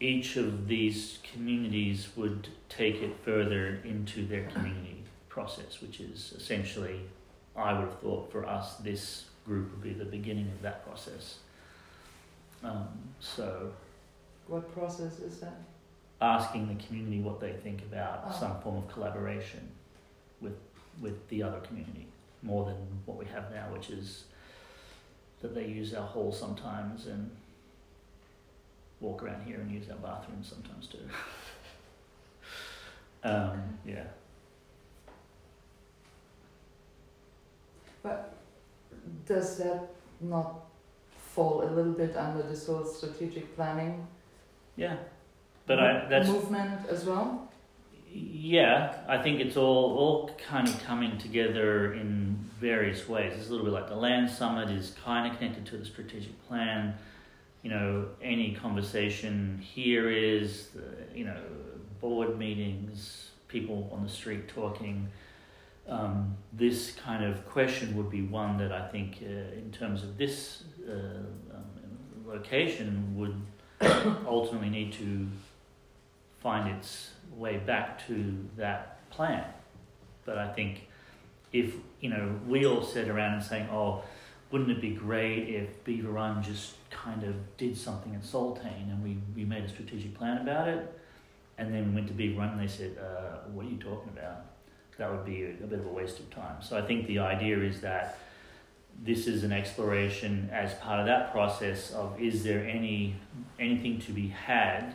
[0.01, 7.01] each of these communities would take it further into their community process, which is essentially,
[7.57, 11.39] I would have thought for us, this group would be the beginning of that process.
[12.65, 12.89] Um,
[13.21, 13.71] so
[14.49, 15.61] What process is that?
[16.21, 18.33] asking the community what they think about Oh.
[18.41, 19.69] some form of collaboration
[20.41, 20.57] with
[21.01, 22.07] with the other community
[22.43, 24.25] more than what we have now, which is
[25.41, 27.31] that they use our hall sometimes and
[29.01, 30.99] walk around here and use our bathrooms sometimes too.
[33.29, 34.05] um, yeah.
[38.03, 38.35] But
[39.27, 39.89] does that
[40.21, 40.65] not
[41.35, 44.07] fall a little bit under this whole strategic planning
[44.77, 44.97] Yeah.
[45.67, 47.51] But I that's movement as well?
[48.17, 53.33] Yeah, I think it's all all kind of coming together in various ways.
[53.37, 56.47] It's a little bit like the land summit is kind of connected to the strategic
[56.47, 56.95] plan.
[57.63, 60.69] You know, any conversation here is,
[61.15, 61.41] you know,
[62.01, 65.09] board meetings, people on the street talking.
[65.89, 70.17] um, this kind of question would be one that I think, uh, in terms of
[70.17, 71.65] this uh, um,
[72.27, 73.41] location, would
[74.27, 75.29] ultimately need to
[76.41, 79.45] find its way back to that plan.
[80.25, 80.89] But I think
[81.53, 84.03] if you know we all sit around and saying, "Oh,
[84.51, 89.03] wouldn't it be great if Beaver Run just kind of did something at Soltane and
[89.03, 91.01] we, we made a strategic plan about it?"
[91.57, 94.11] And then we went to Beaver Run and they said, uh, "What are you talking
[94.17, 94.47] about?"
[94.97, 96.63] That would be a, a bit of a waste of time.
[96.63, 98.19] So I think the idea is that
[99.03, 103.17] this is an exploration as part of that process of is there any
[103.59, 104.95] anything to be had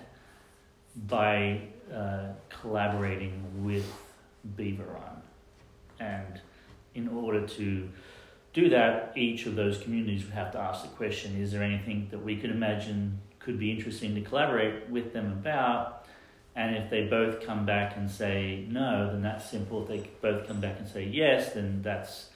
[1.08, 1.62] by
[1.94, 3.92] uh, collaborating with
[4.56, 5.22] Beaver Run,
[6.00, 6.40] and
[6.96, 7.90] in order to
[8.54, 12.08] do that, each of those communities would have to ask the question: Is there anything
[12.12, 16.06] that we could imagine could be interesting to collaborate with them about?
[16.56, 19.84] And if they both come back and say no, then that's simple.
[19.84, 22.30] If they both come back and say yes, then that's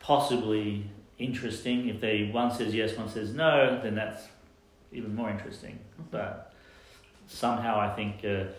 [0.00, 1.88] possibly interesting.
[1.88, 4.24] If they one says yes, one says no, then that's
[4.92, 5.78] even more interesting.
[6.10, 6.47] But
[7.28, 8.52] somehow, I think uh,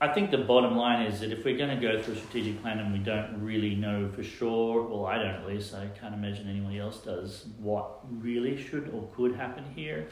[0.00, 2.62] I think the bottom line is that if we're going to go through a strategic
[2.62, 6.14] plan and we don't really know for sure, well, I don't at least, I can't
[6.14, 10.06] imagine anybody else does, what really should or could happen here,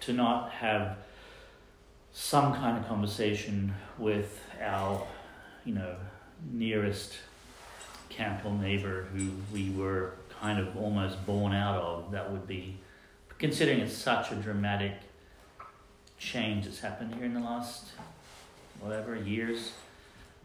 [0.00, 0.96] to not have
[2.12, 5.06] some kind of conversation with our,
[5.66, 5.96] you know,
[6.50, 7.18] nearest
[8.08, 12.78] Camphill neighbor who we were kind of almost born out of, that would be,
[13.36, 14.94] considering it's such a dramatic
[16.28, 17.84] change that's happened here in the last,
[18.80, 19.72] whatever, years.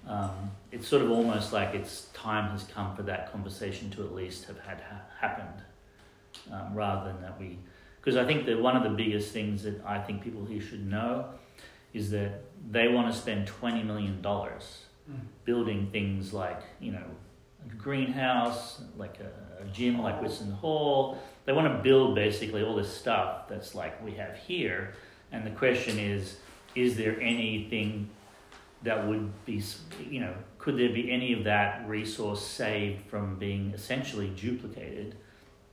[0.08, 4.14] Um, it's sort of almost like it's time has come for that conversation to at
[4.14, 5.62] least have had ha- happened,
[6.52, 7.58] um, rather than that we,
[8.00, 10.86] because I think that one of the biggest things that I think people here should
[10.90, 11.26] know
[11.94, 15.22] is that they want to spend twenty million dollars Mm.
[15.44, 17.04] building things like you know
[17.66, 21.18] a greenhouse, like a, a gym like Whitson Hall.
[21.46, 24.94] They want to build basically all this stuff that's like we have here.
[25.32, 26.38] And the question is,
[26.76, 28.10] is there anything
[28.84, 29.62] that would be,
[30.10, 35.16] you know, could there be any of that resource saved from being essentially duplicated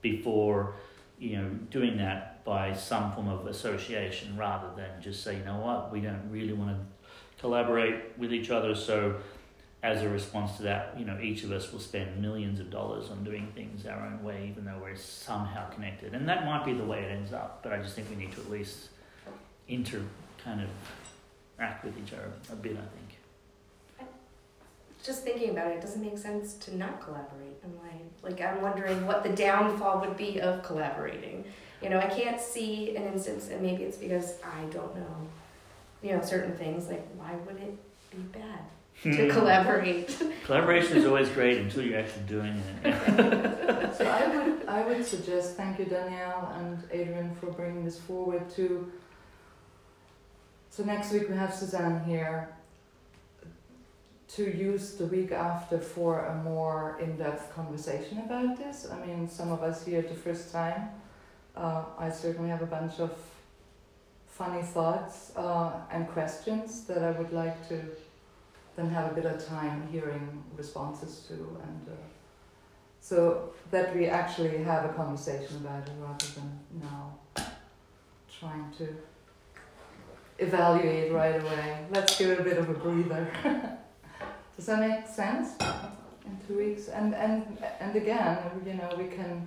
[0.01, 0.75] before,
[1.19, 5.59] you know, doing that by some form of association rather than just say, you know
[5.59, 9.17] what, we don't really want to collaborate with each other, so
[9.83, 13.11] as a response to that, you know, each of us will spend millions of dollars
[13.11, 16.15] on doing things our own way, even though we're somehow connected.
[16.15, 18.33] And that might be the way it ends up, but I just think we need
[18.33, 18.89] to at least
[19.69, 20.03] inter
[20.43, 20.69] kind of
[21.59, 24.09] act with each other a bit, I think.
[25.05, 27.63] Just thinking about it, it doesn't make sense to not collaborate.
[27.65, 31.45] I'm like, like I'm wondering what the downfall would be of collaborating.
[31.81, 35.29] You know, I can't see an instance, and maybe it's because I don't know,
[36.03, 36.89] you know, certain things.
[36.89, 37.77] Like, why would it
[38.11, 38.61] be bad
[39.03, 39.31] to hmm.
[39.31, 40.21] collaborate?
[40.45, 43.73] Collaboration is always great until you're actually doing it.
[43.97, 48.51] So I would, I would suggest, thank you Danielle and Adrian for bringing this forward
[48.57, 48.93] to,
[50.77, 52.51] so next week we have Suzanne here
[54.29, 58.87] to use the week after for a more in-depth conversation about this.
[58.93, 60.91] I mean, some of us here the first time,
[61.57, 63.11] uh, I certainly have a bunch of
[64.27, 67.81] funny thoughts uh, and questions that I would like to
[68.77, 71.97] then have a bit of time hearing responses to and uh,
[73.01, 77.15] so that we actually have a conversation about it rather than now
[78.29, 78.89] trying to
[80.39, 81.87] evaluate right away.
[81.91, 83.31] Let's give it a bit of a breather.
[84.57, 85.51] Does that make sense?
[86.25, 89.47] In two weeks, and and and again, you know, we can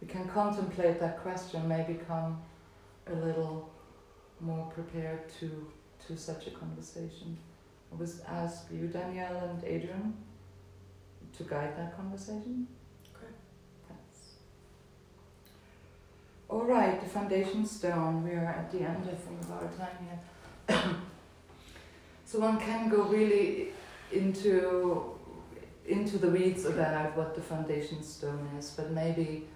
[0.00, 2.42] we can contemplate that question, Maybe come
[3.06, 3.70] a little
[4.40, 5.48] more prepared to
[6.06, 7.38] to such a conversation.
[7.92, 10.14] I was ask you, Danielle and Adrian,
[11.36, 12.66] to guide that conversation.
[13.14, 13.32] Okay.
[13.88, 14.36] Thanks.
[16.52, 18.22] All right, the foundation stone.
[18.24, 20.84] We are at the end, I think, of our time here.
[22.26, 23.68] so one can go really
[24.12, 25.14] into
[25.86, 29.46] into the weeds about what the foundation stone is, but maybe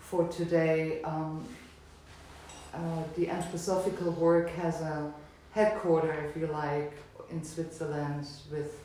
[0.00, 1.46] for today, um,
[2.74, 5.14] uh, the anthroposophical work has a
[5.52, 6.92] headquarter, if you like,
[7.30, 8.80] in Switzerland with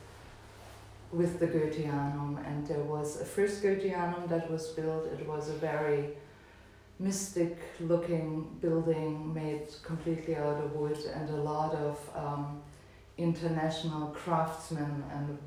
[1.10, 5.06] with the Goetheanum, and there was a first Goetheanum that was built.
[5.06, 6.14] It was a very
[7.02, 12.62] mystic-looking building made completely out of wood, and a lot of um,
[13.18, 15.38] international craftsmen and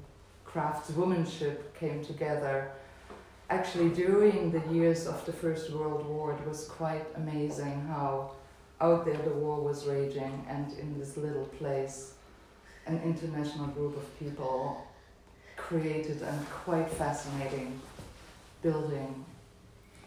[0.45, 2.71] craftswomanship came together.
[3.49, 8.31] Actually, during the years of the First World War, it was quite amazing how
[8.81, 12.13] out there the war was raging, and in this little place,
[12.87, 14.85] an international group of people
[15.55, 17.79] created a quite fascinating
[18.61, 19.25] building,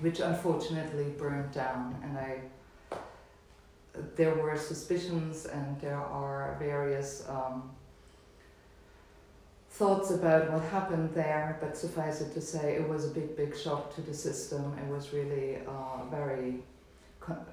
[0.01, 1.97] which unfortunately burned down.
[2.03, 2.41] And I,
[4.17, 7.71] there were suspicions, and there are various um,
[9.71, 11.59] thoughts about what happened there.
[11.61, 14.77] But suffice it to say, it was a big, big shock to the system.
[14.79, 16.63] It was really uh, very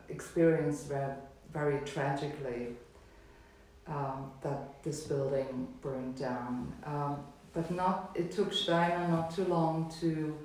[0.10, 1.14] experienced very,
[1.52, 2.68] very tragically
[3.88, 6.74] um, that this building burned down.
[6.86, 7.18] Um,
[7.54, 10.38] but not, it took Steiner not too long to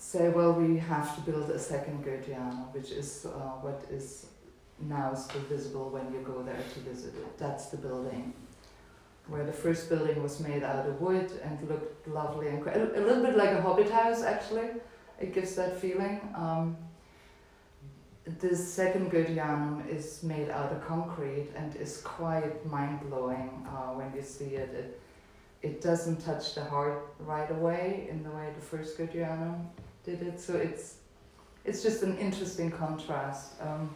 [0.00, 4.26] say, well, we have to build a second Goetheana, which is uh, what is
[4.80, 7.38] now still visible when you go there to visit it.
[7.38, 8.32] That's the building.
[9.28, 13.22] Where the first building was made out of wood and looked lovely and a, little
[13.22, 14.68] bit like a hobbit house, actually.
[15.20, 16.20] It gives that feeling.
[16.34, 16.78] Um,
[18.54, 24.22] second Goetheanum is made out of concrete and is quite mind blowing uh, when you
[24.22, 24.70] see it.
[24.72, 25.00] it.
[25.60, 29.66] It doesn't touch the heart right away in the way the first Goetheanum
[30.10, 30.40] did it.
[30.40, 30.96] So it's
[31.64, 33.52] it's just an interesting contrast.
[33.60, 33.90] Um,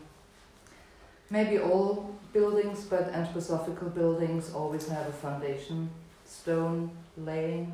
[1.31, 5.91] maybe all buildings, but anthroposophical buildings always have a foundation
[6.25, 7.73] stone laying,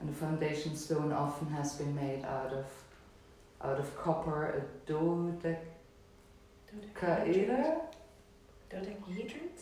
[0.00, 2.66] and the foundation stone often has been made out of
[3.62, 5.60] out of copper, a dodecaeder.
[8.70, 9.60] Dodecahedrons?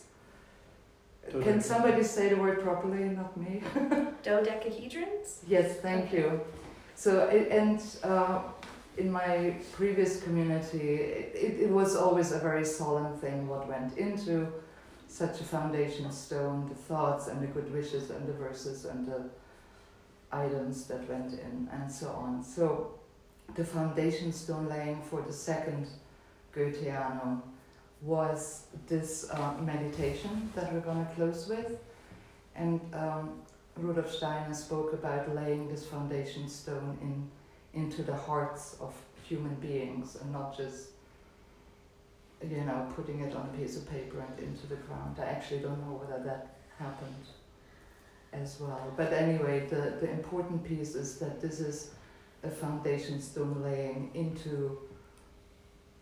[1.31, 3.63] Can somebody say the word properly, not me?
[4.25, 5.41] Dodecahedrons?
[5.47, 6.41] Yes, thank you.
[6.95, 8.43] So, and uh,
[8.97, 14.47] in my previous community, it, it, was always a very solemn thing what went into
[15.09, 19.23] such a foundation stone, the thoughts and the good wishes and the verses and the
[20.31, 22.43] items that went in and so on.
[22.43, 22.99] So,
[23.55, 25.87] the foundation stone laying for the second
[26.55, 27.43] Goetheanum
[28.01, 31.79] was this uh, meditation that we're going to close with.
[32.55, 33.41] And um,
[33.77, 38.95] Rudolf Steiner spoke about laying this foundation stone in, into the hearts of
[39.25, 40.91] human beings and not just,
[42.43, 45.17] you know, putting it on a piece of paper and into the ground.
[45.19, 47.27] I actually don't know whether that happened
[48.33, 48.93] as well.
[48.97, 51.93] But anyway, the, the important piece is that this is
[52.43, 54.79] a foundation stone laying into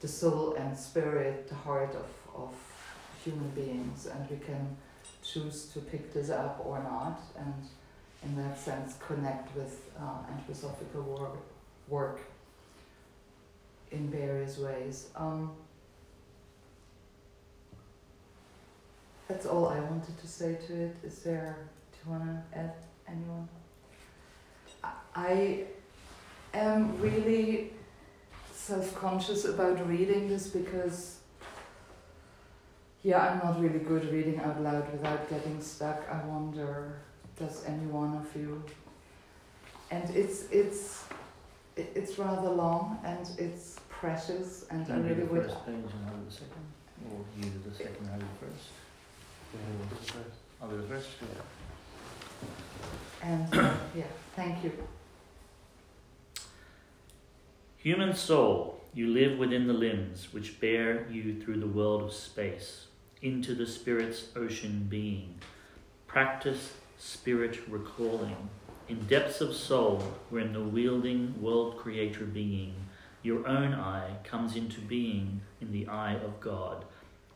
[0.01, 2.55] the soul and spirit, the heart of, of
[3.23, 4.77] human beings, and we can
[5.33, 7.55] choose to pick this up or not, and
[8.23, 11.37] in that sense connect with uh, anthroposophical work,
[11.89, 12.21] work
[13.91, 15.09] in various ways.
[15.17, 15.53] Um,
[19.29, 20.97] that's all I wanted to say to it.
[21.05, 21.57] Is there,
[21.93, 22.75] do you want to add
[23.09, 23.49] anyone?
[24.83, 25.65] I- I
[26.55, 27.73] am really
[28.53, 31.20] self-conscious about reading this because
[33.03, 36.07] yeah i'm not really good reading out loud without getting stuck.
[36.11, 36.95] I wonder
[37.41, 38.63] does any one of you?
[39.91, 41.05] And it's it's
[41.77, 45.75] it's rather long and it's precious and i Don't do really the would first page
[45.75, 46.65] and I'll do the second,
[47.11, 48.69] or you do the second, I'll do the first.
[50.61, 51.29] I'll do the first, yeah.
[53.31, 54.05] and uh, yeah
[54.37, 54.73] thank you.
[57.79, 62.87] Human soul, you live within the limbs which bear you through the world of space,
[63.23, 65.35] into the spirit's ocean being.
[66.07, 68.49] Practice spirit recalling.
[68.89, 72.75] In depths of soul, wherein the wielding world creator being,
[73.23, 76.85] your own I comes into being in the I of God,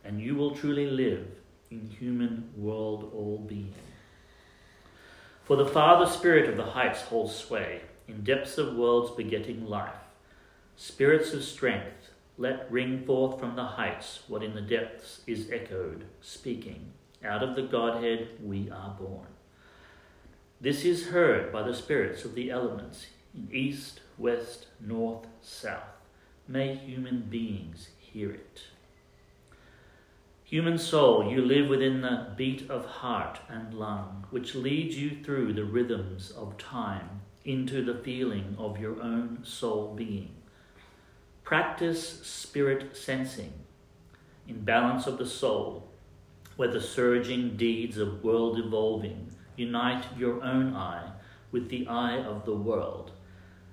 [0.05, 1.26] and you will truly live
[1.70, 3.74] in human world all being.
[5.45, 9.93] For the Father Spirit of the heights holds sway in depths of worlds begetting life.
[10.76, 12.04] Spirits of strength,
[12.37, 16.93] let ring forth from the heights what in the depths is echoed, speaking,
[17.24, 19.28] Out of the Godhead we are born.
[20.61, 25.82] This is heard by the spirits of the elements in east, west, north, south.
[26.49, 28.62] May human beings hear it.
[30.45, 35.53] Human soul, you live within the beat of heart and lung, which leads you through
[35.53, 40.35] the rhythms of time into the feeling of your own soul being.
[41.45, 43.53] Practice spirit sensing
[44.49, 45.86] in balance of the soul,
[46.57, 51.12] where the surging deeds of world evolving unite your own I
[51.53, 53.11] with the I of the world,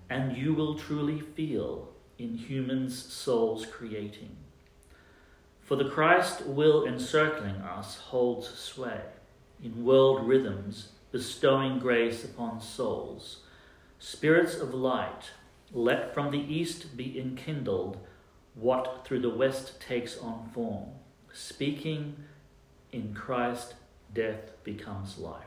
[0.09, 1.87] and you will truly feel
[2.19, 4.35] in humans' souls creating.
[5.61, 8.99] For the Christ will encircling us holds sway
[9.63, 13.43] in world rhythms, bestowing grace upon souls.
[13.97, 15.31] Spirits of light,
[15.73, 17.97] let from the east be enkindled
[18.55, 20.89] what through the west takes on form.
[21.33, 22.15] Speaking
[22.91, 23.75] in Christ,
[24.13, 25.45] death becomes life.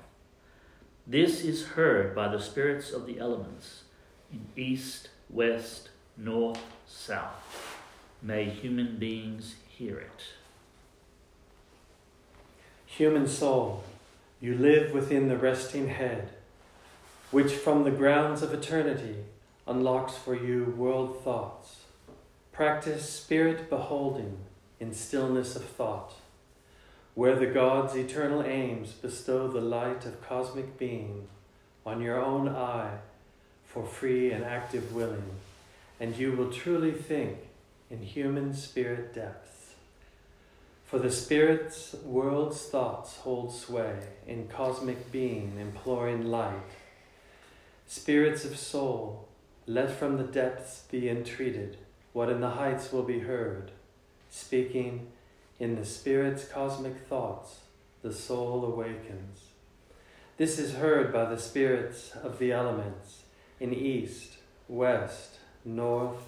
[1.06, 3.82] This is heard by the spirits of the elements
[4.32, 7.82] in east, west, north, south.
[8.22, 10.22] May human beings hear it.
[12.86, 13.84] Human soul,
[14.40, 16.30] you live within the resting head,
[17.30, 19.16] which from the grounds of eternity
[19.66, 21.80] unlocks for you world thoughts.
[22.52, 24.38] Practice spirit beholding
[24.78, 26.12] in stillness of thought,
[27.14, 31.28] where the gods' eternal aims bestow the light of cosmic being
[31.86, 32.98] on your own I
[33.64, 35.30] for free and active willing,
[35.98, 37.38] and you will truly think
[37.90, 39.74] in human spirit depths.
[40.84, 43.96] For the spirit's world's thoughts hold sway
[44.28, 46.54] in cosmic being imploring light.
[47.88, 49.26] Spirits of soul,
[49.66, 51.76] let from the depths be entreated
[52.12, 53.70] what in the heights will be heard,
[54.30, 55.08] speaking
[55.58, 57.60] in the Spirit's cosmic thoughts,
[58.02, 59.40] the soul awakens.
[60.36, 63.22] This is heard by the spirits of the elements
[63.58, 64.38] in east,
[64.68, 66.22] west, north,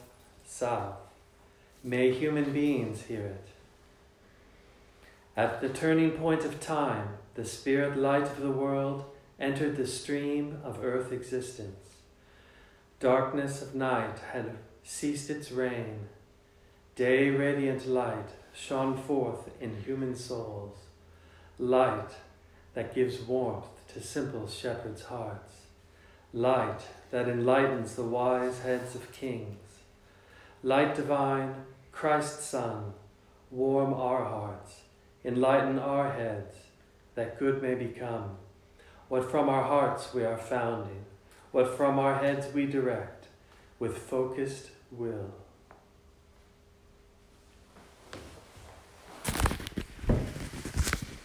[0.46, 0.96] south.
[1.84, 3.48] May human beings hear it.
[5.36, 9.04] At the turning point of time, the spirit light of the world
[9.38, 11.85] entered the stream of earth existence.
[12.98, 16.08] Darkness of night had ceased its reign.
[16.94, 20.78] Day radiant light shone forth in human souls,
[21.58, 22.08] light
[22.72, 25.66] that gives warmth to simple shepherds' hearts,
[26.32, 26.80] light
[27.10, 29.82] that enlightens the wise heads of kings,
[30.62, 32.94] light divine, Christ's Sun,
[33.50, 34.80] warm our hearts,
[35.22, 36.56] enlighten our heads,
[37.14, 38.38] that good may become.
[39.08, 41.05] What from our hearts we are founding,
[41.56, 43.28] what from our heads we direct
[43.78, 45.32] with focused will.